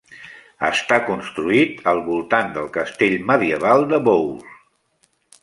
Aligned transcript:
Està 0.69 0.97
construït 1.09 1.83
al 1.91 2.01
voltant 2.07 2.49
del 2.57 2.73
castell 2.79 3.15
medieval 3.33 3.87
de 3.93 4.01
Bowes. 4.09 4.59